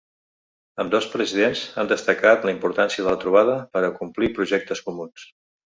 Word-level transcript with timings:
Ambdós 0.83 1.07
presidents 1.15 1.61
han 1.83 1.91
destacat 1.91 2.49
la 2.51 2.55
importància 2.55 3.03
de 3.07 3.11
la 3.13 3.21
trobada 3.27 3.61
per 3.77 3.85
a 3.87 3.87
acomplir 3.93 4.33
projectes 4.41 4.85
comuns. 4.91 5.31